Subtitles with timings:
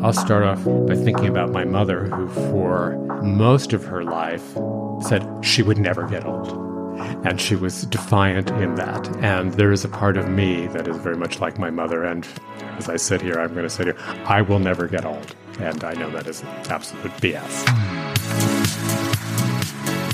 [0.00, 4.56] I'll start off by thinking about my mother, who for most of her life
[5.02, 6.52] said she would never get old.
[7.26, 9.08] And she was defiant in that.
[9.24, 12.04] And there is a part of me that is very much like my mother.
[12.04, 12.24] And
[12.76, 15.34] as I sit here, I'm going to say to you, I will never get old.
[15.58, 17.64] And I know that is absolute BS.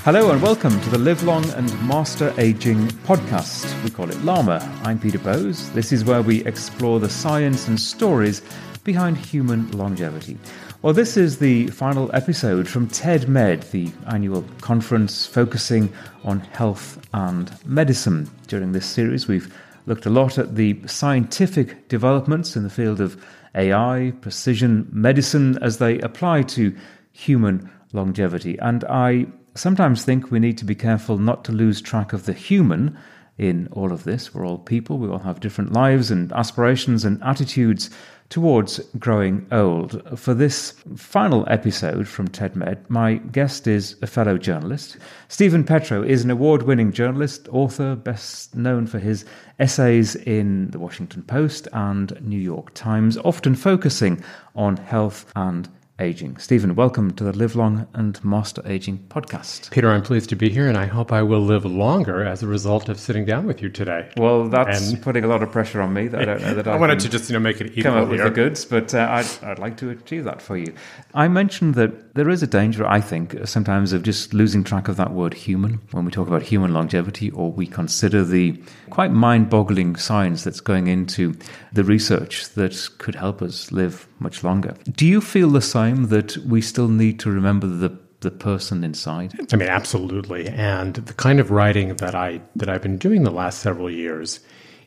[0.02, 3.82] Hello and welcome to the Live Long and Master Aging podcast.
[3.84, 4.86] We call it LLAMA.
[4.86, 5.70] I'm Peter Bowes.
[5.72, 8.40] This is where we explore the science and stories
[8.84, 10.38] behind human longevity.
[10.82, 15.92] Well, this is the final episode from TED Med, the annual conference focusing
[16.24, 18.30] on health and medicine.
[18.46, 19.52] During this series, we've
[19.86, 23.22] looked a lot at the scientific developments in the field of
[23.54, 26.76] AI, precision medicine, as they apply to
[27.12, 28.58] human longevity.
[28.58, 32.32] And I sometimes think we need to be careful not to lose track of the
[32.32, 32.98] human
[33.38, 34.34] in all of this.
[34.34, 37.90] We're all people, we all have different lives and aspirations and attitudes
[38.34, 40.02] towards growing old.
[40.18, 44.96] For this final episode from TEDMed, my guest is a fellow journalist.
[45.28, 49.24] Steven Petrow is an award winning journalist, author, best known for his
[49.60, 54.20] essays in the Washington Post and New York Times, often focusing
[54.56, 55.68] on health and
[56.00, 56.36] aging.
[56.38, 59.70] Steven, welcome to the Live Long and Master Aging podcast.
[59.70, 62.48] Peter, I'm pleased to be here, and I hope I will live longer as a
[62.48, 64.10] result of sitting down with you today.
[64.16, 66.08] Well, that's and putting a lot of pressure on me.
[66.08, 67.96] That I don't know that I, I wanted to just you know make it come
[67.96, 70.74] up with the goods, but uh, I'd, I'd like to achieve that for you.
[71.14, 74.96] I mentioned that there is a danger, I think, sometimes of just losing track of
[74.96, 79.94] that word human when we talk about human longevity, or we consider the quite mind-boggling
[79.96, 81.36] science that's going into
[81.72, 84.74] the research that could help us live much longer.
[84.92, 89.34] Do you feel the same that we still need to remember the the person inside?
[89.52, 90.48] I mean, absolutely.
[90.48, 94.40] And the kind of writing that I that I've been doing the last several years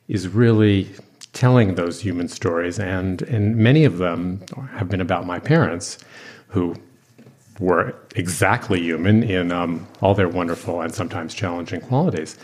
[0.07, 0.89] is really
[1.33, 5.99] telling those human stories, and and many of them have been about my parents,
[6.47, 6.75] who
[7.59, 12.37] were exactly human in um, all their wonderful and sometimes challenging qualities.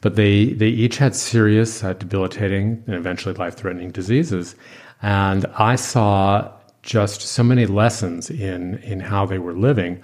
[0.00, 4.54] But they, they each had serious, uh, debilitating, and eventually life threatening diseases.
[5.02, 6.50] And I saw
[6.82, 10.02] just so many lessons in, in how they were living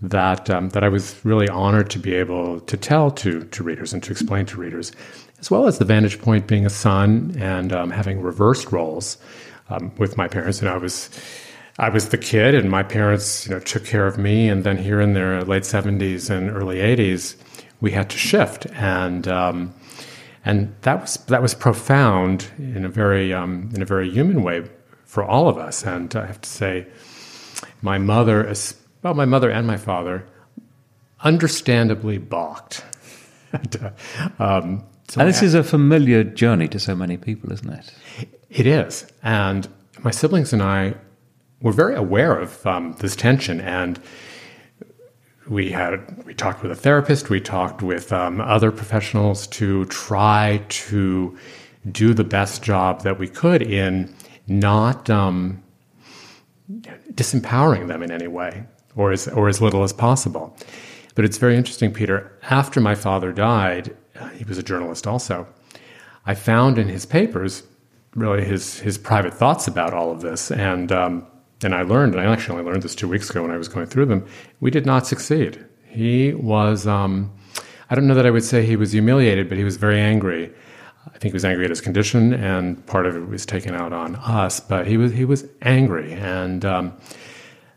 [0.00, 3.92] that, um, that I was really honored to be able to tell to, to readers
[3.92, 4.92] and to explain to readers,
[5.40, 9.18] as well as the vantage point being a son and um, having reversed roles
[9.70, 10.60] um, with my parents.
[10.60, 11.10] And I was,
[11.78, 14.48] I was the kid, and my parents, you know, took care of me.
[14.48, 17.36] And then here in their late seventies and early eighties,
[17.80, 19.72] we had to shift, and um,
[20.44, 24.64] and that was that was profound in a very um, in a very human way
[25.04, 25.84] for all of us.
[25.84, 26.86] And I have to say,
[27.82, 28.52] my mother,
[29.02, 30.26] well, my mother and my father,
[31.20, 32.84] understandably balked.
[33.52, 33.76] and,
[34.38, 37.70] uh, um, so and this I, is a familiar journey to so many people, isn't
[37.70, 37.94] it?
[38.50, 39.66] It is, and
[40.02, 40.94] my siblings and I
[41.60, 44.00] were very aware of um, this tension and
[45.48, 50.62] we had we talked with a therapist, we talked with um, other professionals to try
[50.68, 51.36] to
[51.90, 54.14] do the best job that we could in
[54.46, 55.62] not um,
[57.12, 58.64] disempowering them in any way,
[58.96, 60.56] or as or as little as possible.
[61.14, 62.30] But it's very interesting, Peter.
[62.42, 63.96] After my father died,
[64.34, 65.46] he was a journalist also.
[66.26, 67.62] I found in his papers
[68.14, 71.26] really his his private thoughts about all of this, and um,
[71.62, 73.68] and I learned, and I actually only learned this two weeks ago when I was
[73.68, 74.26] going through them,
[74.60, 75.64] we did not succeed.
[75.86, 77.32] He was, um,
[77.90, 80.52] I don't know that I would say he was humiliated, but he was very angry.
[81.06, 83.92] I think he was angry at his condition, and part of it was taken out
[83.92, 84.60] on us.
[84.60, 86.92] But he was he was angry, and um,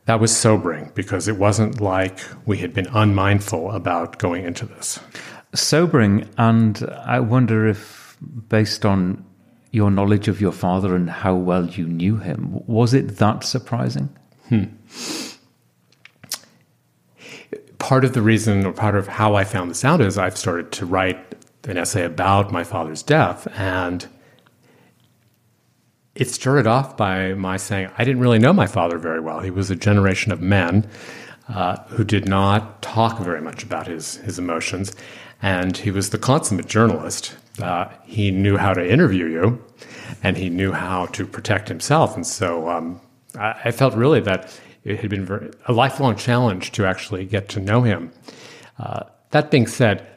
[0.05, 4.99] that was sobering because it wasn't like we had been unmindful about going into this.
[5.55, 8.17] Sobering, and I wonder if,
[8.49, 9.25] based on
[9.72, 12.62] your knowledge of your father and how well you knew him.
[12.68, 14.09] Was it that surprising?
[14.50, 14.66] Hmm.
[17.79, 20.72] Part of the reason, or part of how I found this out, is I've started
[20.73, 21.18] to write
[21.64, 23.47] an essay about my father's death.
[23.58, 24.08] And
[26.16, 29.40] it started off by my saying, I didn't really know my father very well.
[29.40, 30.88] He was a generation of men
[31.47, 34.94] uh, who did not talk very much about his, his emotions.
[35.41, 37.35] And he was the consummate journalist.
[37.59, 39.63] Uh, he knew how to interview you,
[40.23, 42.15] and he knew how to protect himself.
[42.15, 43.01] And so um,
[43.37, 47.49] I, I, felt really that it had been very, a lifelong challenge to actually get
[47.49, 48.11] to know him.
[48.79, 50.07] Uh, that being said,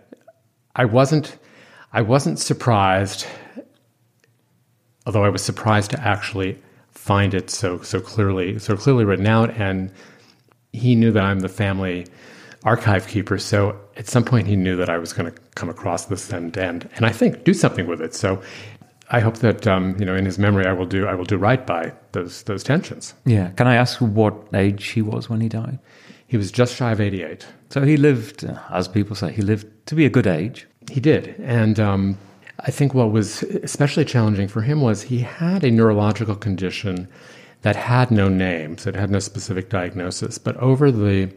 [0.76, 1.36] I wasn't
[1.92, 3.26] I wasn't surprised,
[5.06, 6.58] although I was surprised to actually
[6.90, 9.50] find it so so clearly so clearly written out.
[9.50, 9.92] And
[10.72, 12.06] he knew that I'm the family
[12.64, 16.06] archive keeper, so at some point he knew that I was going to come across
[16.06, 18.14] this and and and I think do something with it.
[18.14, 18.41] So
[19.11, 21.37] I hope that um, you know in his memory I will do I will do
[21.37, 23.14] right by those those tensions.
[23.25, 23.50] Yeah.
[23.50, 25.79] Can I ask what age he was when he died?
[26.26, 27.46] He was just shy of 88.
[27.70, 30.67] So he lived, uh, as people say, he lived to be a good age.
[30.91, 31.35] He did.
[31.38, 32.19] And um,
[32.61, 37.08] I think what was especially challenging for him was he had a neurological condition
[37.62, 40.38] that had no name, so it had no specific diagnosis.
[40.38, 41.32] But over the,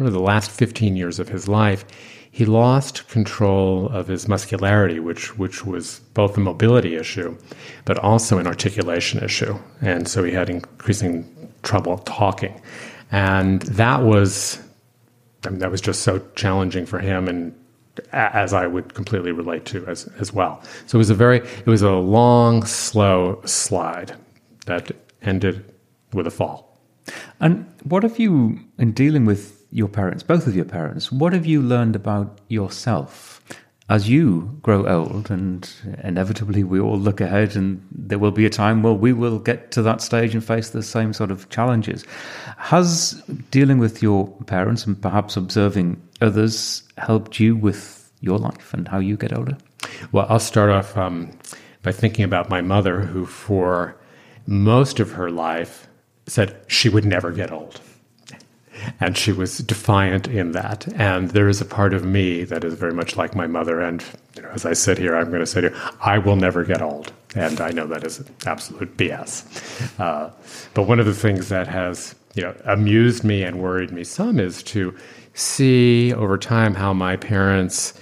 [0.00, 1.84] over the last 15 years of his life,
[2.30, 7.36] he lost control of his muscularity, which, which was both a mobility issue,
[7.84, 9.58] but also an articulation issue.
[9.82, 12.60] And so he had increasing trouble talking.
[13.10, 14.58] And that was,
[15.44, 17.54] I mean, that was just so challenging for him and
[18.12, 20.62] as I would completely relate to as, as well.
[20.86, 24.16] So it was a very, it was a long, slow slide
[24.64, 25.70] that ended
[26.14, 26.80] with a fall.
[27.40, 31.46] And what have you, in dealing with your parents, both of your parents, what have
[31.46, 33.42] you learned about yourself
[33.88, 35.30] as you grow old?
[35.30, 35.68] And
[36.04, 39.72] inevitably, we all look ahead, and there will be a time where we will get
[39.72, 42.04] to that stage and face the same sort of challenges.
[42.58, 43.14] Has
[43.50, 48.98] dealing with your parents and perhaps observing others helped you with your life and how
[48.98, 49.56] you get older?
[50.12, 51.30] Well, I'll start off um,
[51.82, 53.96] by thinking about my mother, who for
[54.46, 55.88] most of her life
[56.26, 57.80] said she would never get old.
[59.00, 60.86] And she was defiant in that.
[60.94, 63.80] And there is a part of me that is very much like my mother.
[63.80, 64.04] And
[64.36, 66.64] you know, as I sit here, I'm going to say to you, I will never
[66.64, 67.12] get old.
[67.34, 69.98] And I know that is absolute BS.
[69.98, 70.30] Uh,
[70.74, 74.38] but one of the things that has you know amused me and worried me some
[74.40, 74.94] is to
[75.34, 77.94] see over time how my parents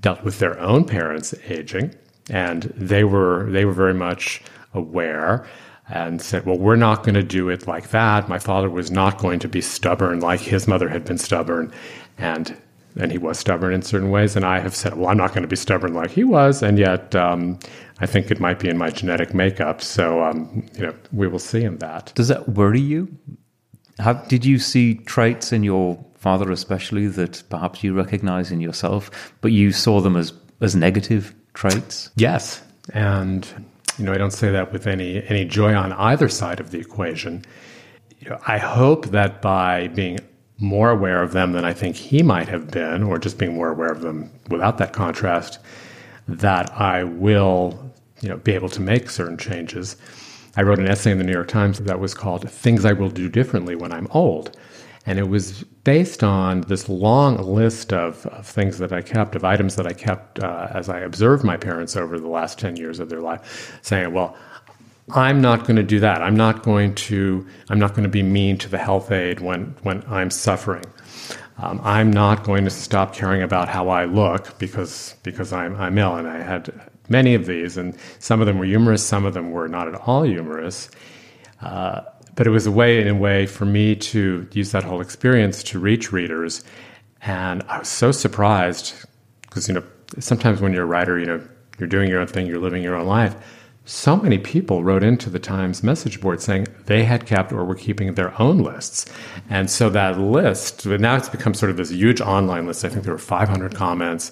[0.00, 1.94] dealt with their own parents aging,
[2.30, 4.42] and they were they were very much
[4.74, 5.46] aware
[5.90, 9.18] and said, "Well, we're not going to do it like that." My father was not
[9.18, 11.72] going to be stubborn like his mother had been stubborn,
[12.18, 12.56] and
[12.96, 14.36] and he was stubborn in certain ways.
[14.36, 16.78] And I have said, "Well, I'm not going to be stubborn like he was," and
[16.78, 17.58] yet um,
[18.00, 19.82] I think it might be in my genetic makeup.
[19.82, 22.12] So um, you know, we will see in that.
[22.14, 23.08] Does that worry you?
[23.98, 29.34] Have, did you see traits in your father, especially, that perhaps you recognize in yourself,
[29.40, 32.10] but you saw them as, as negative traits?
[32.16, 32.62] Yes.
[32.92, 33.46] And,
[34.00, 36.78] you know, I don't say that with any, any joy on either side of the
[36.78, 37.44] equation.
[38.18, 40.20] You know, I hope that by being
[40.56, 43.70] more aware of them than I think he might have been, or just being more
[43.70, 45.58] aware of them without that contrast,
[46.26, 47.92] that I will,
[48.22, 49.96] you know, be able to make certain changes.
[50.56, 53.10] I wrote an essay in the New York Times that was called Things I Will
[53.10, 54.56] Do Differently When I'm Old.
[55.04, 59.42] And it was based on this long list of, of things that I kept, of
[59.42, 63.00] items that I kept uh, as I observed my parents over the last 10 years
[63.00, 64.36] of their life, saying, well,
[65.12, 66.22] I'm not going to do that.
[66.22, 69.74] I'm not going to, I'm not going to be mean to the health aide when,
[69.82, 70.84] when I'm suffering.
[71.58, 75.98] Um, I'm not going to stop caring about how I look because, because I'm, I'm
[75.98, 76.14] ill.
[76.14, 76.72] And I had
[77.08, 79.96] many of these, and some of them were humorous, some of them were not at
[80.06, 80.88] all humorous.
[81.60, 82.02] Uh,
[82.34, 85.62] but it was a way, in a way, for me to use that whole experience
[85.64, 86.64] to reach readers.
[87.22, 88.94] And I was so surprised
[89.42, 89.84] because, you know,
[90.18, 91.46] sometimes when you're a writer, you know,
[91.78, 93.34] you're doing your own thing, you're living your own life.
[93.86, 97.74] So many people wrote into the Times message board saying they had kept or were
[97.74, 99.06] keeping their own lists.
[99.48, 102.84] And so that list, now it's become sort of this huge online list.
[102.84, 104.30] I think there were 500 comments.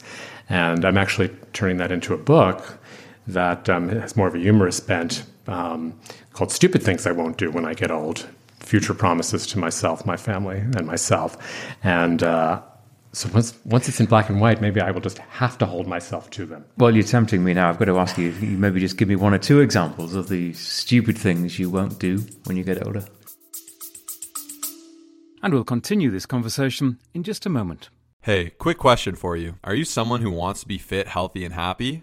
[0.49, 2.78] And I'm actually turning that into a book
[3.26, 5.99] that um, has more of a humorous bent um,
[6.38, 8.28] called Stupid Things I Won't Do When I Get Old
[8.61, 11.37] Future Promises to Myself, My Family, and Myself.
[11.83, 12.62] And uh,
[13.12, 15.88] so once, once it's in black and white, maybe I will just have to hold
[15.88, 16.64] myself to them.
[16.76, 17.68] Well, you're tempting me now.
[17.68, 20.28] I've got to ask you, you maybe just give me one or two examples of
[20.28, 23.04] the stupid things you won't do when you get older.
[25.42, 27.90] And we'll continue this conversation in just a moment.
[28.23, 29.57] Hey, quick question for you.
[29.64, 32.02] Are you someone who wants to be fit, healthy, and happy?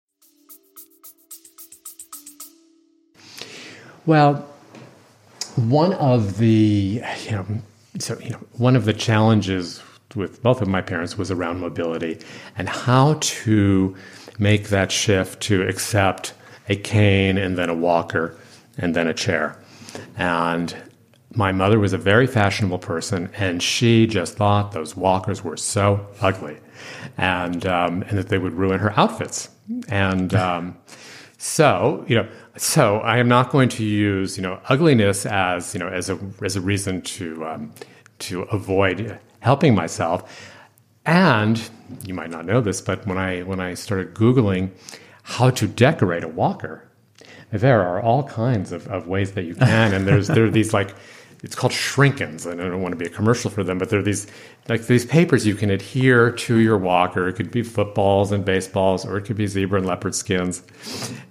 [4.05, 4.47] Well,
[5.55, 7.45] one of the you know
[7.99, 9.81] so you know one of the challenges
[10.15, 12.19] with both of my parents was around mobility
[12.57, 13.95] and how to
[14.39, 16.33] make that shift to accept
[16.67, 18.35] a cane and then a walker
[18.77, 19.57] and then a chair.
[20.17, 20.75] And
[21.35, 26.05] my mother was a very fashionable person, and she just thought those walkers were so
[26.21, 26.57] ugly,
[27.17, 29.49] and um, and that they would ruin her outfits.
[29.87, 30.77] And um,
[31.43, 35.79] so, you know, so I am not going to use you know ugliness as you
[35.79, 37.73] know as a as a reason to um,
[38.19, 40.51] to avoid helping myself.
[41.03, 41.59] And
[42.05, 44.69] you might not know this, but when I when I started googling
[45.23, 46.87] how to decorate a walker,
[47.49, 50.75] there are all kinds of, of ways that you can, and there's there are these
[50.75, 50.93] like
[51.43, 53.99] it's called shrinkins and i don't want to be a commercial for them but there
[53.99, 54.27] are these
[54.69, 59.05] like these papers you can adhere to your walker it could be footballs and baseballs
[59.05, 60.63] or it could be zebra and leopard skins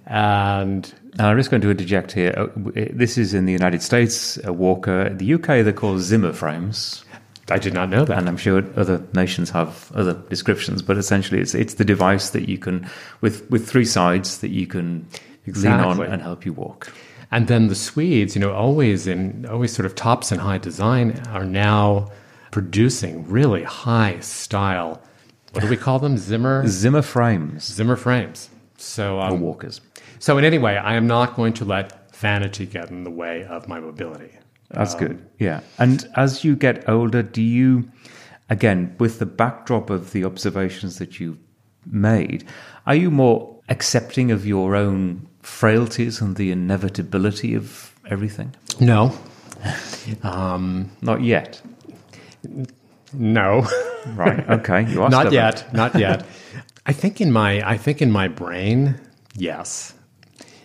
[0.05, 2.33] and and I'm just going to interject here.
[2.37, 2.47] Uh,
[2.93, 5.07] This is in the United States, a walker.
[5.07, 7.03] In the UK, they're called Zimmer frames.
[7.49, 11.41] i did not know that And I'm sure other nations have other descriptions, but essentially
[11.41, 15.05] it's it's the device that you can with with three sides that you can
[15.47, 16.87] lean on and help you walk.
[17.33, 21.07] and then the swedes you know always in always sort of tops and high design
[21.37, 22.09] are now
[22.51, 25.01] producing really high style
[25.51, 29.81] what do we call them zimmer Zimmer frames zimmer frames so for um, walkers.
[30.19, 33.43] so in any way i am not going to let vanity get in the way
[33.45, 34.31] of my mobility
[34.73, 35.25] That's good.
[35.37, 35.61] Yeah.
[35.77, 37.89] And as you get older, do you,
[38.49, 41.39] again, with the backdrop of the observations that you've
[41.85, 42.47] made,
[42.85, 48.55] are you more accepting of your own frailties and the inevitability of everything?
[48.79, 49.11] no
[51.01, 51.61] Not yet.
[53.13, 53.67] No
[54.15, 54.49] Right.
[54.49, 54.85] Okay.
[54.91, 55.33] You are not stubborn.
[55.33, 56.25] yet not yet
[56.87, 58.95] i think in my i think in my brain
[59.35, 59.93] yes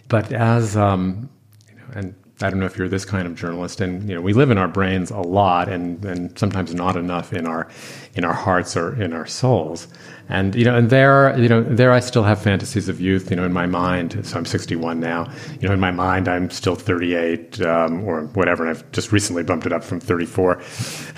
[0.09, 1.29] but as um
[1.69, 4.21] you know and i don't know if you're this kind of journalist and you know
[4.21, 7.69] we live in our brains a lot and and sometimes not enough in our
[8.15, 9.89] in our hearts or in our souls.
[10.29, 13.37] And you know and there you know there i still have fantasies of youth you
[13.37, 14.27] know in my mind.
[14.27, 15.31] So i'm 61 now.
[15.61, 19.43] You know in my mind i'm still 38 um, or whatever and i've just recently
[19.43, 20.63] bumped it up from 34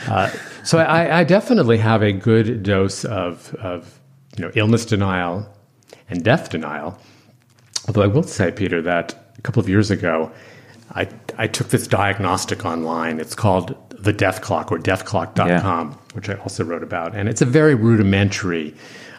[0.08, 0.30] uh,
[0.62, 3.98] so I, I definitely have a good dose of of
[4.36, 5.48] you know illness denial
[6.10, 6.98] and death denial.
[7.86, 10.30] Although I will say, Peter, that a couple of years ago,
[10.98, 13.20] I, I took this diagnostic online.
[13.20, 17.14] It's called the Death Clock or deathclock.com, which I also wrote about.
[17.14, 18.74] And it's a very rudimentary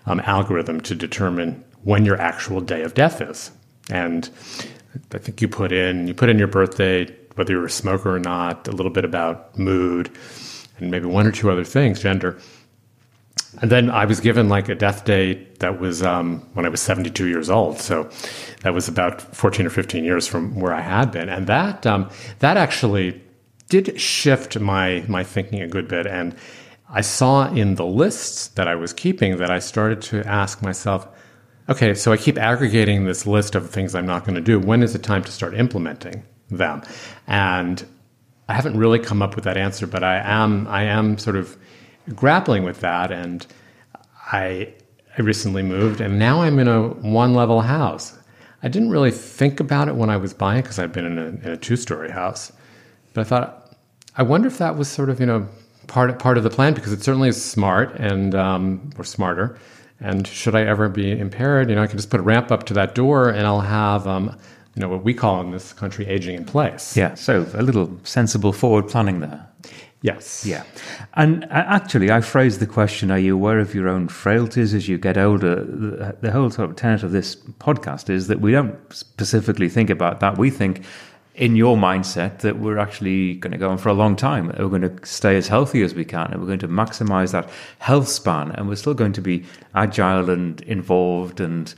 [0.06, 3.52] um, algorithm to determine when your actual day of death is.
[3.90, 4.30] And
[5.14, 7.06] I think you put in you put in your birthday,
[7.36, 10.12] whether you're a smoker or not, a little bit about mood,
[10.80, 12.38] and maybe one or two other things, gender.
[13.62, 16.82] And then I was given like a death date that was um, when I was
[16.82, 17.80] 72 years old.
[17.80, 18.10] So
[18.62, 21.30] that was about 14 or 15 years from where I had been.
[21.30, 23.22] And that, um, that actually
[23.70, 26.06] did shift my, my thinking a good bit.
[26.06, 26.36] And
[26.90, 31.08] I saw in the lists that I was keeping that I started to ask myself,
[31.70, 34.60] okay, so I keep aggregating this list of things I'm not going to do.
[34.60, 36.82] When is it time to start implementing them?
[37.28, 37.86] And
[38.48, 41.56] I haven't really come up with that answer, but I am I am sort of
[42.16, 43.12] grappling with that.
[43.12, 43.46] And
[44.32, 44.74] I
[45.18, 48.18] I recently moved, and now I'm in a one level house.
[48.62, 51.26] I didn't really think about it when I was buying because I've been in a,
[51.26, 52.52] in a two story house,
[53.14, 53.76] but I thought
[54.18, 55.48] I wonder if that was sort of you know
[55.88, 59.58] part part of the plan because it certainly is smart and um, or smarter.
[60.02, 62.66] And should I ever be impaired, you know, I can just put a ramp up
[62.68, 64.38] to that door, and I'll have um,
[64.76, 66.96] you know what we call in this country aging in place.
[66.96, 67.16] Yeah.
[67.16, 69.46] So a little sensible forward planning there.
[70.02, 70.46] Yes.
[70.46, 70.64] Yeah.
[71.16, 74.88] And uh, actually, I phrased the question Are you aware of your own frailties as
[74.88, 75.64] you get older?
[75.64, 79.90] The, the whole sort of tenet of this podcast is that we don't specifically think
[79.90, 80.38] about that.
[80.38, 80.84] We think
[81.36, 84.48] in your mindset that we're actually going to go on for a long time.
[84.58, 87.50] We're going to stay as healthy as we can and we're going to maximize that
[87.80, 91.74] health span and we're still going to be agile and involved and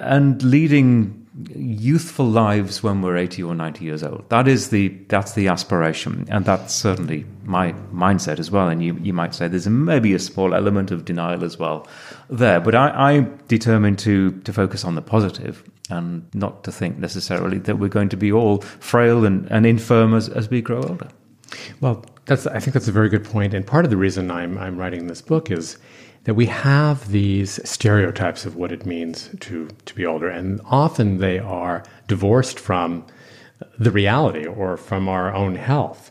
[0.00, 1.23] and leading
[1.54, 4.28] youthful lives when we're 80 or 90 years old.
[4.30, 8.96] That is the that's the aspiration and that's certainly my mindset as well and you
[9.02, 11.86] you might say there's maybe a small element of denial as well
[12.30, 16.98] there but i i'm determined to to focus on the positive and not to think
[16.98, 20.82] necessarily that we're going to be all frail and, and infirm as, as we grow
[20.82, 21.08] older.
[21.80, 24.56] Well, that's I think that's a very good point, and part of the reason I'm
[24.58, 25.76] I'm writing this book is
[26.24, 31.18] that we have these stereotypes of what it means to to be older, and often
[31.18, 33.06] they are divorced from
[33.78, 36.10] the reality or from our own health.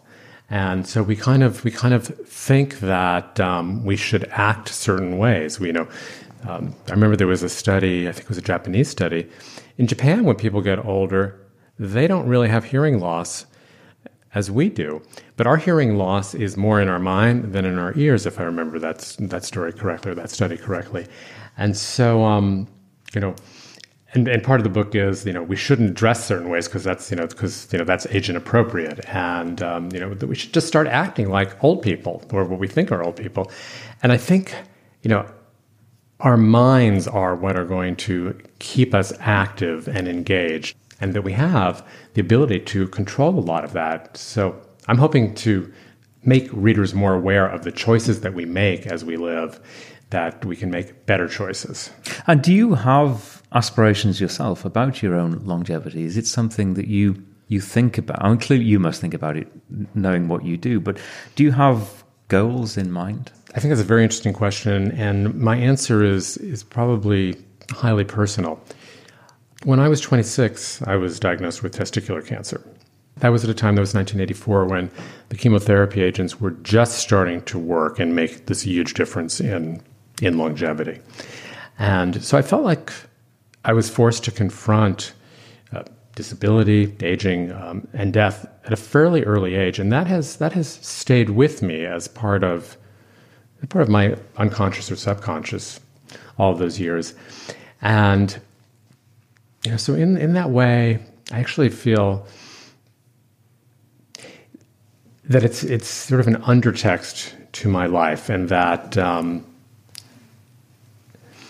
[0.50, 5.18] And so we kind of we kind of think that um, we should act certain
[5.18, 5.60] ways.
[5.60, 5.88] We you know,
[6.48, 9.28] um, I remember there was a study, I think it was a Japanese study,
[9.78, 11.40] in Japan when people get older,
[11.80, 13.46] they don't really have hearing loss
[14.36, 15.02] as we do.
[15.36, 18.44] But our hearing loss is more in our mind than in our ears, if I
[18.44, 21.08] remember that that story correctly or that study correctly.
[21.58, 22.68] And so, um,
[23.14, 23.36] you know,
[24.14, 26.84] and, and part of the book is you know we shouldn't dress certain ways because
[26.84, 30.54] that's you know because you know that's age inappropriate and um, you know we should
[30.54, 33.52] just start acting like old people or what we think are old people
[34.02, 34.56] and i think
[35.02, 35.26] you know
[36.20, 41.34] our minds are what are going to keep us active and engaged and that we
[41.34, 44.42] have the ability to control a lot of that so
[44.88, 45.72] i'm hoping to
[46.24, 49.60] make readers more aware of the choices that we make as we live
[50.10, 51.90] that we can make better choices
[52.28, 56.04] and do you have aspirations yourself about your own longevity?
[56.04, 58.24] Is it something that you you think about?
[58.24, 59.48] I mean, clearly you must think about it,
[59.96, 60.80] knowing what you do.
[60.80, 60.98] But
[61.36, 63.32] do you have goals in mind?
[63.56, 67.36] I think that's a very interesting question, and my answer is is probably
[67.72, 68.60] highly personal.
[69.64, 72.62] When I was 26, I was diagnosed with testicular cancer.
[73.18, 74.92] That was at a time that was 1984 when
[75.30, 79.82] the chemotherapy agents were just starting to work and make this huge difference in
[80.22, 81.00] in longevity.
[81.80, 82.92] And so I felt like
[83.64, 85.14] I was forced to confront
[85.72, 85.84] uh,
[86.16, 90.68] disability, aging, um, and death at a fairly early age, and that has that has
[90.68, 92.76] stayed with me as part of
[93.70, 95.80] part of my unconscious or subconscious
[96.38, 97.14] all of those years,
[97.82, 98.42] and
[99.72, 101.00] know, so in in that way,
[101.32, 102.28] I actually feel
[105.26, 108.98] that it's it's sort of an undertext to my life, and that.
[108.98, 109.46] Um,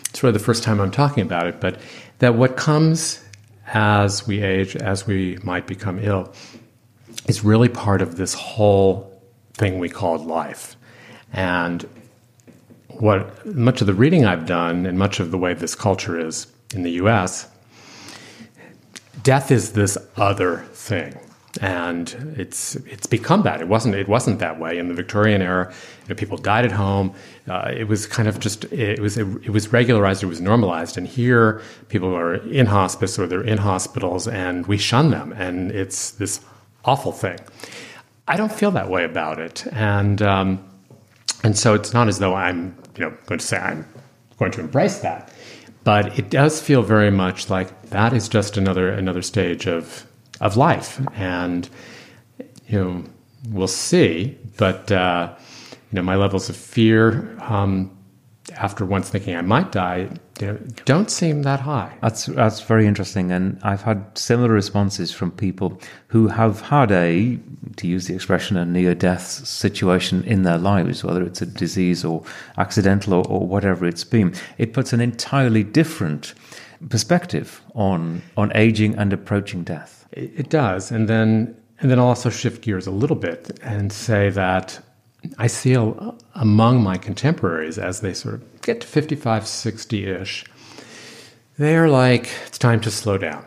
[0.09, 1.79] it's really the first time I'm talking about it, but
[2.19, 3.19] that what comes
[3.67, 6.31] as we age, as we might become ill,
[7.27, 9.21] is really part of this whole
[9.53, 10.75] thing we call life.
[11.31, 11.87] And
[12.89, 16.47] what much of the reading I've done and much of the way this culture is
[16.75, 17.47] in the US,
[19.23, 21.17] death is this other thing
[21.61, 23.61] and it's it's become that.
[23.61, 25.71] It wasn't it wasn't that way in the Victorian era.
[26.03, 27.13] You know, people died at home.
[27.47, 30.23] Uh, it was kind of just it was it was regularized.
[30.23, 30.97] It was normalized.
[30.97, 35.71] And here, people are in hospice or they're in hospitals, and we shun them, and
[35.71, 36.41] it's this
[36.85, 37.37] awful thing.
[38.27, 40.63] I don't feel that way about it, and um,
[41.43, 43.85] and so it's not as though I'm you know going to say I'm
[44.39, 45.31] going to embrace that,
[45.83, 50.05] but it does feel very much like that is just another another stage of
[50.41, 51.01] of life.
[51.15, 51.69] And,
[52.67, 53.03] you know,
[53.49, 54.37] we'll see.
[54.57, 55.33] But, uh,
[55.91, 57.89] you know, my levels of fear um,
[58.57, 61.95] after once thinking I might die you know, don't seem that high.
[62.01, 67.37] That's that's very interesting, and I've had similar responses from people who have had a,
[67.77, 72.23] to use the expression, a near-death situation in their lives, whether it's a disease or
[72.57, 74.33] accidental or, or whatever it's been.
[74.57, 76.33] It puts an entirely different
[76.89, 80.07] perspective on on aging and approaching death.
[80.11, 84.29] It does, and then and then I'll also shift gears a little bit and say
[84.31, 84.81] that
[85.37, 90.45] I see among my contemporaries as they sort of get to 55, 60 ish,
[91.57, 93.45] they're like, it's time to slow down.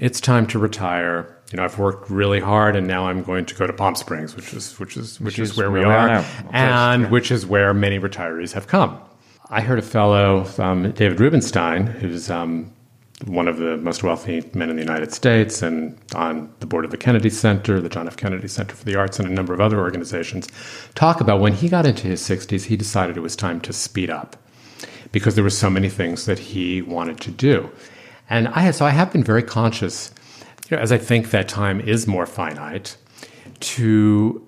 [0.00, 1.34] It's time to retire.
[1.50, 4.36] You know, I've worked really hard, and now I'm going to go to Palm Springs,
[4.36, 7.08] which is which is which, which is, is, where we are, are and yeah.
[7.08, 8.98] which is where many retirees have come.
[9.48, 12.70] I heard a fellow, um, David Rubenstein, who's um,
[13.24, 16.92] one of the most wealthy men in the United States and on the board of
[16.92, 18.16] the Kennedy Center, the John F.
[18.16, 20.46] Kennedy Center for the Arts, and a number of other organizations,
[20.94, 24.08] talk about when he got into his 60s, he decided it was time to speed
[24.08, 24.36] up
[25.10, 27.68] because there were so many things that he wanted to do.
[28.30, 30.12] And I so I have been very conscious,
[30.68, 32.96] you know, as I think that time is more finite,
[33.60, 34.46] to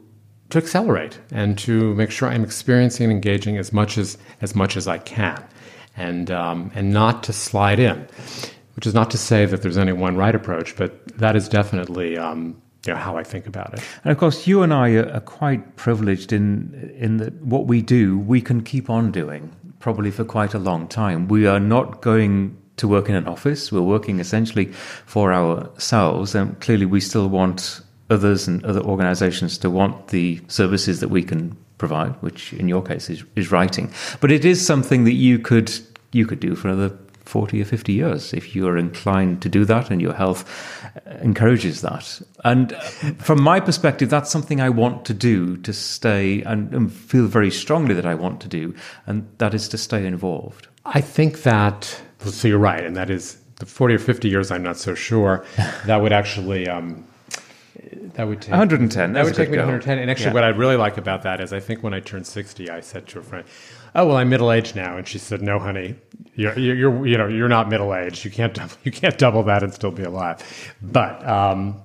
[0.51, 4.77] to accelerate and to make sure I'm experiencing and engaging as much as as much
[4.77, 5.43] as I can,
[5.97, 8.07] and um, and not to slide in
[8.81, 12.17] which is not to say that there's any one right approach, but that is definitely
[12.17, 13.83] um, you know, how I think about it.
[14.05, 18.19] And of course, you and I are, quite privileged in in that what we do,
[18.19, 21.29] we can keep on doing probably for quite a long time.
[21.29, 23.71] We are not going to work in an office.
[23.71, 24.73] We're working essentially
[25.05, 31.01] for ourselves, and clearly, we still want others and other organisations to want the services
[31.01, 33.93] that we can provide, which in your case is, is writing.
[34.21, 35.71] But it is something that you could
[36.13, 36.97] you could do for another
[37.31, 40.45] 40 or 50 years if you're inclined to do that and your health
[41.23, 42.21] encourages that.
[42.45, 42.75] And
[43.19, 47.53] from my perspective, that's something I want to do to stay and, and feel very
[47.53, 48.75] strongly that I want to do,
[49.07, 50.67] and that is to stay involved.
[50.85, 54.65] I think that, so you're right, and that is the 40 or 50 years, I'm
[54.65, 55.45] not so sure.
[55.87, 56.69] That would actually.
[56.69, 57.07] Um,
[58.15, 59.13] that would take 110.
[59.13, 59.99] That would take me to 110.
[59.99, 60.33] And actually, yeah.
[60.33, 63.07] what I really like about that is, I think when I turned 60, I said
[63.09, 63.47] to a friend,
[63.95, 65.97] "Oh well, I'm middle aged now," and she said, "No, honey,
[66.35, 68.25] you're, you're you know you're not middle aged.
[68.25, 71.81] You can't you can't double that and still be alive." But um,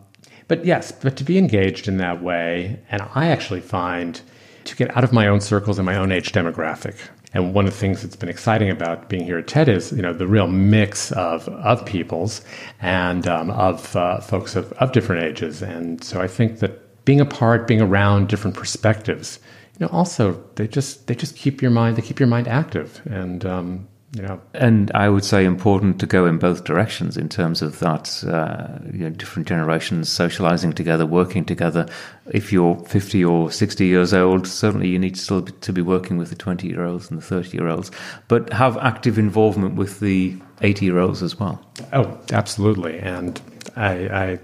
[0.48, 4.22] but yes, but to be engaged in that way, and I actually find
[4.66, 6.98] to get out of my own circles and my own age demographic
[7.34, 10.02] And one of the things that's been exciting about being here at TED is, you
[10.02, 12.42] know, the real mix of of peoples
[12.82, 15.62] and um, of uh, folks of, of different ages.
[15.62, 19.40] And so I think that being apart, being around different perspectives,
[19.78, 23.02] you know, also they just they just keep your mind they keep your mind active
[23.06, 24.42] and um, you know.
[24.54, 28.80] And I would say important to go in both directions in terms of that, uh,
[28.92, 31.88] you know, different generations socializing together, working together.
[32.32, 36.30] If you're 50 or 60 years old, certainly you need still to be working with
[36.30, 37.92] the 20 year olds and the 30 year olds,
[38.28, 41.62] but have active involvement with the 80 year olds as well.
[41.92, 43.00] Oh, absolutely.
[43.00, 43.42] And
[43.76, 44.40] I, I,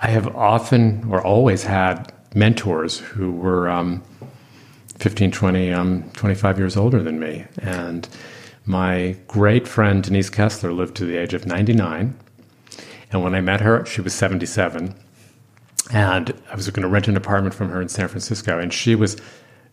[0.00, 4.02] I have often or always had mentors who were um,
[4.98, 7.44] 15, 20, um, 25 years older than me.
[7.62, 8.08] And
[8.66, 12.16] my great friend Denise Kessler lived to the age of 99.
[13.10, 14.94] And when I met her, she was 77.
[15.90, 18.58] And I was going to rent an apartment from her in San Francisco.
[18.58, 19.16] And she was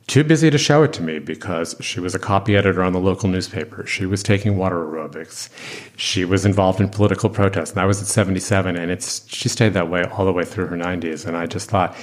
[0.07, 2.99] too busy to show it to me because she was a copy editor on the
[2.99, 3.85] local newspaper.
[3.88, 5.49] She was taking water aerobics.
[5.97, 7.71] She was involved in political protests.
[7.71, 8.77] And I was at 77.
[8.77, 11.25] And it's, she stayed that way all the way through her 90s.
[11.25, 11.97] And I just thought,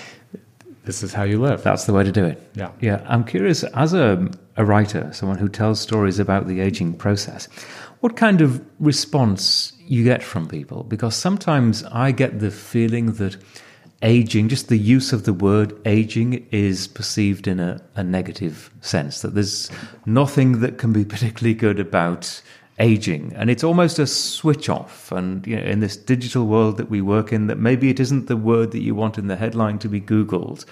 [0.85, 1.63] this is how you live.
[1.63, 2.51] That's the way to do it.
[2.55, 2.71] Yeah.
[2.81, 3.05] Yeah.
[3.07, 7.49] I'm curious, as a, a writer, someone who tells stories about the aging process,
[8.01, 10.83] what kind of response you get from people?
[10.83, 13.37] Because sometimes I get the feeling that
[14.03, 19.23] aging, just the use of the word aging, is perceived in a, a negative sense,
[19.23, 19.71] that there's
[20.05, 22.43] nothing that can be particularly good about
[22.79, 26.89] aging and it's almost a switch off and you know in this digital world that
[26.89, 29.79] we work in that maybe it isn't the word that you want in the headline
[29.79, 30.65] to be googled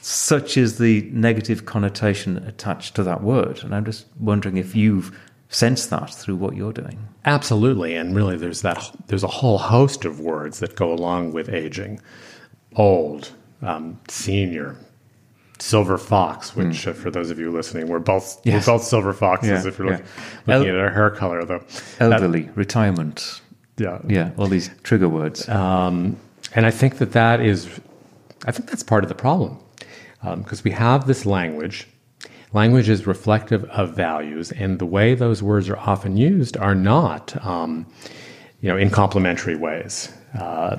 [0.00, 3.62] such is the negative connotation attached to that word.
[3.62, 5.16] And i'm just wondering if you've
[5.50, 7.08] sensed that through what you're doing.
[7.24, 11.48] Absolutely and really there's that there's a whole host of words that go along with
[11.48, 12.00] aging.
[12.76, 14.76] Old um, senior
[15.58, 16.88] silver fox, which mm.
[16.88, 18.66] uh, for those of you listening, we're both yes.
[18.66, 20.00] we're both silver foxes yeah, if you're yeah.
[20.46, 21.62] looking El- at our hair color, though.
[22.00, 23.40] Elderly, that, retirement,
[23.76, 25.48] yeah, yeah, all these trigger words.
[25.48, 26.16] Um,
[26.54, 27.68] and I think that that is,
[28.46, 29.58] I think that's part of the problem,
[30.22, 31.86] because um, we have this language.
[32.54, 37.44] Language is reflective of values, and the way those words are often used are not,
[37.44, 37.84] um,
[38.62, 40.10] you know, in complementary ways.
[40.38, 40.78] Uh,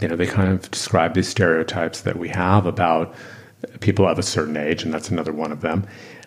[0.00, 3.14] you know, they kind of describe these stereotypes that we have about
[3.80, 5.86] people of a certain age, and that's another one of them,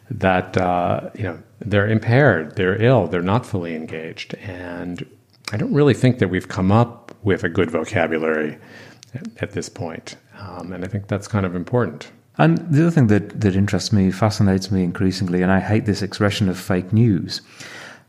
[0.09, 5.05] that uh, you know they're impaired, they're ill, they're not fully engaged, and
[5.51, 8.57] I don't really think that we've come up with a good vocabulary
[9.37, 12.11] at, this point, um, and I think that's kind of important.
[12.37, 16.01] And the other thing that, that interests me, fascinates me increasingly, and I hate this
[16.01, 17.41] expression of fake news.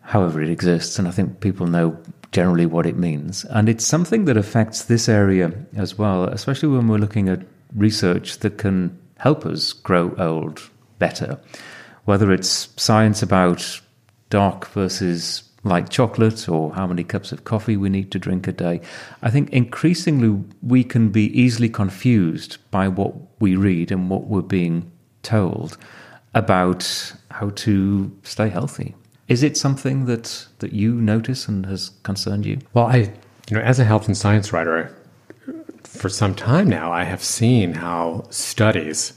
[0.01, 1.97] However, it exists, and I think people know
[2.33, 3.45] generally what it means.
[3.45, 7.41] And it's something that affects this area as well, especially when we're looking at
[7.75, 11.41] research that can help us grow old better.
[12.05, 13.81] Whether it's science about
[14.31, 18.53] dark versus light chocolate or how many cups of coffee we need to drink a
[18.53, 18.81] day,
[19.23, 24.43] I think increasingly we can be easily confused by what we read and what we're
[24.43, 24.91] being
[25.23, 25.77] told
[26.35, 28.95] about how to stay healthy.
[29.29, 32.59] Is it something that, that you notice and has concerned you?
[32.75, 33.13] Well, I,
[33.49, 34.95] you know, as a health and science writer,
[35.97, 39.13] for some time now, I have seen how studies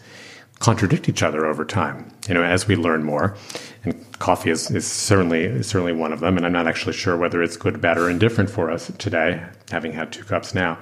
[0.60, 2.12] contradict each other over time.
[2.28, 3.36] You know, as we learn more,
[3.84, 6.38] and coffee is, is certainly is certainly one of them.
[6.38, 9.94] And I'm not actually sure whether it's good, bad, or indifferent for us today, having
[9.94, 10.78] had two cups now.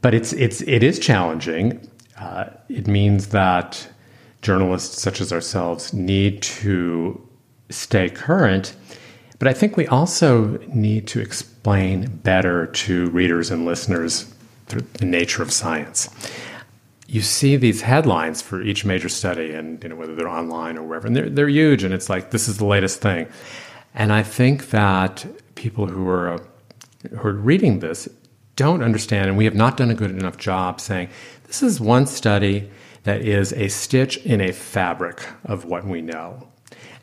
[0.00, 1.88] But it's it's it is challenging.
[2.18, 3.88] Uh, it means that
[4.42, 7.26] journalists such as ourselves need to
[7.70, 8.74] stay current.
[9.38, 14.34] But I think we also need to explain better to readers and listeners
[14.78, 16.08] the nature of science.
[17.06, 20.84] You see these headlines for each major study, and you know whether they're online or
[20.84, 23.26] wherever, and they're they're huge, and it's like this is the latest thing.
[23.94, 26.40] And I think that people who are
[27.10, 28.08] who are reading this
[28.56, 31.08] don't understand, and we have not done a good enough job saying
[31.46, 32.70] this is one study
[33.04, 36.49] that is a stitch in a fabric of what we know.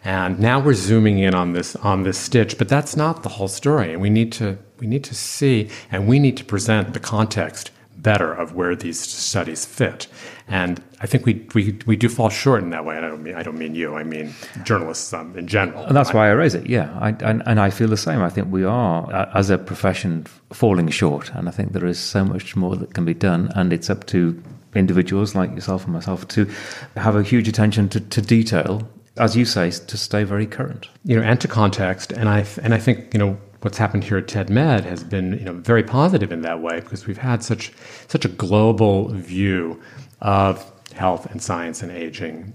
[0.08, 3.50] And now we're zooming in on this on this stitch, but that's not the whole
[3.50, 3.92] story.
[3.92, 7.72] And we need to we need to see and we need to present the context
[7.98, 10.08] better of where these studies fit.
[10.48, 12.96] And I think we, we, we do fall short in that way.
[12.96, 15.84] And I don't mean, I don't mean you, I mean journalists um, in general.
[15.84, 16.98] And that's why I raise it, yeah.
[17.02, 18.22] I, and, and I feel the same.
[18.22, 21.32] I think we are, uh, as a profession, falling short.
[21.34, 23.52] And I think there is so much more that can be done.
[23.56, 24.42] And it's up to
[24.74, 26.50] individuals like yourself and myself to
[26.96, 30.90] have a huge attention to, to detail as you say, to stay very current.
[31.04, 32.12] You know, and to context.
[32.12, 35.34] And I and I think you know what's happened here at TED Med has been
[35.34, 37.72] you know very positive in that way because we've had such
[38.08, 39.82] such a global view
[40.22, 42.54] of health and science and aging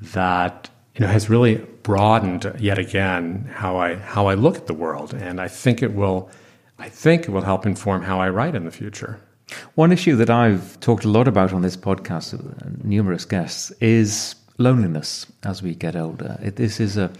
[0.00, 4.74] that you know, has really broadened yet again how I how I look at the
[4.74, 6.30] world, and I think it will,
[6.78, 9.18] I think it will help inform how I write in the future.
[9.74, 14.34] One issue that I've talked a lot about on this podcast with numerous guests is
[14.62, 16.38] loneliness as we get older.
[16.42, 17.10] It, this is a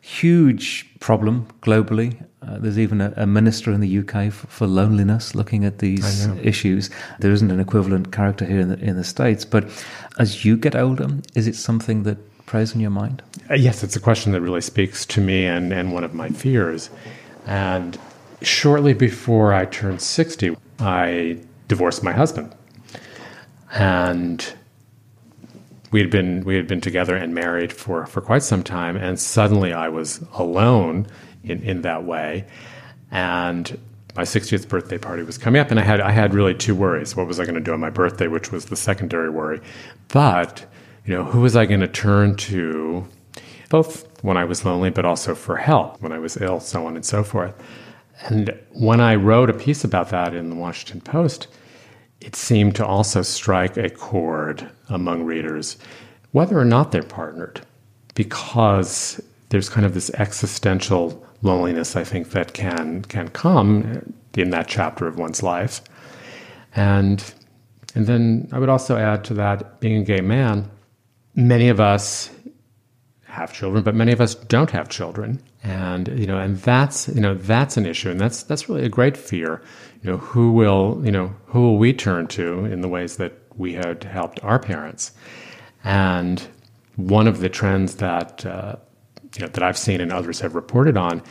[0.00, 2.22] huge problem globally.
[2.42, 6.26] Uh, there's even a, a, minister in the UK for, for loneliness looking at these
[6.42, 6.90] issues.
[7.18, 9.44] There isn't an equivalent character here in the, in the States.
[9.44, 9.68] But
[10.18, 13.22] as you get older, is it something that preys on your mind?
[13.50, 16.30] Uh, yes, it's a question that really speaks to me and, and one of my
[16.30, 16.90] fears.
[17.46, 17.98] And
[18.42, 22.54] shortly before I turned 60, I divorced my husband.
[23.72, 24.54] And
[25.90, 29.18] we had been we had been together and married for for quite some time, and
[29.18, 31.06] suddenly I was alone
[31.42, 32.46] in in that way,
[33.10, 33.78] and
[34.16, 37.16] my 60th birthday party was coming up, and I had I had really two worries.
[37.16, 39.60] What was I going to do on my birthday, which was the secondary worry,
[40.08, 40.64] but
[41.04, 43.06] you know who was I going to turn to,
[43.68, 46.96] both when I was lonely, but also for help when I was ill, so on
[46.96, 47.54] and so forth.
[48.28, 51.46] And when I wrote a piece about that in the Washington Post,
[52.20, 55.76] it seemed to also strike a chord among readers,
[56.32, 57.60] whether or not they're partnered,
[58.14, 64.68] because there's kind of this existential loneliness, I think, that can can come in that
[64.68, 65.80] chapter of one's life.
[66.76, 67.22] And
[67.94, 70.70] and then I would also add to that, being a gay man,
[71.34, 72.30] many of us
[73.30, 75.42] have children, but many of us don't have children.
[75.62, 78.88] And you know, and that's you know, that's an issue, and that's that's really a
[78.88, 79.62] great fear
[80.02, 83.34] you know, who will, you know, who will we turn to in the ways that
[83.56, 85.12] we had helped our parents?
[85.84, 86.46] And
[86.96, 88.76] one of the trends that, uh,
[89.36, 91.22] you know, that I've seen and others have reported on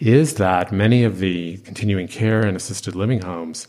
[0.00, 3.68] is that many of the continuing care and assisted living homes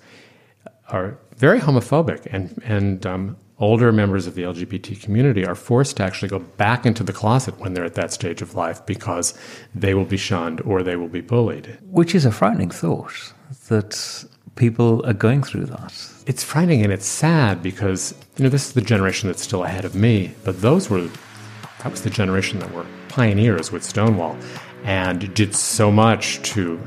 [0.90, 6.04] are very homophobic and, and um, older members of the LGBT community are forced to
[6.04, 9.34] actually go back into the closet when they're at that stage of life because
[9.76, 11.78] they will be shunned or they will be bullied.
[11.84, 13.34] Which is a frightening thought
[13.68, 15.94] that people are going through that.
[16.26, 19.86] It's frightening and it's sad because, you know, this is the generation that's still ahead
[19.86, 21.10] of me, but those were,
[21.84, 24.38] that was the generation that were pioneers with Stonewall
[24.84, 26.80] and did so much to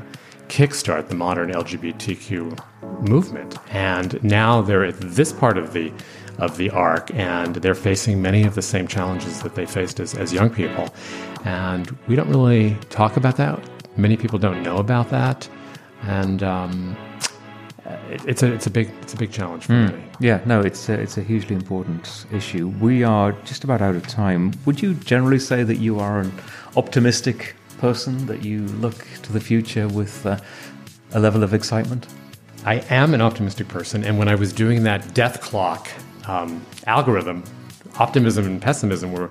[0.47, 3.57] kickstart the modern LGBTQ movement.
[3.73, 5.91] And now they're at this part of the
[6.37, 10.13] of the arc, and they're facing many of the same challenges that they faced as,
[10.15, 10.93] as young people.
[11.45, 13.59] And we don't really talk about that.
[13.97, 15.47] Many people don't know about that.
[16.03, 16.97] And um,
[18.09, 19.93] it's a it's a big it's a big challenge for mm.
[19.93, 20.03] me.
[20.19, 22.69] Yeah, no, it's a, it's a hugely important issue.
[22.79, 24.53] We are just about out of time.
[24.65, 26.33] Would you generally say that you are an
[26.75, 28.25] optimistic person?
[28.25, 30.39] That you look to the future with uh,
[31.13, 32.07] a level of excitement?
[32.65, 35.89] I am an optimistic person, and when I was doing that death clock
[36.27, 37.43] um, algorithm,
[37.99, 39.29] optimism and pessimism were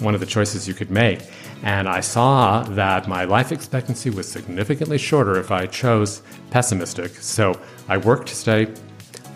[0.00, 1.20] one of the choices you could make.
[1.62, 7.14] And I saw that my life expectancy was significantly shorter if I chose pessimistic.
[7.16, 8.72] So I worked to stay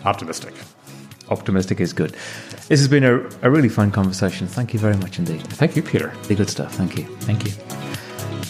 [0.05, 0.53] optimistic.
[1.29, 2.11] Optimistic is good.
[2.67, 4.47] This has been a, a really fun conversation.
[4.47, 5.41] Thank you very much indeed.
[5.43, 6.13] Thank you, Peter.
[6.23, 6.73] Really good stuff.
[6.75, 7.05] Thank you.
[7.21, 7.51] Thank you.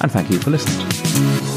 [0.02, 1.57] And thank you for listening.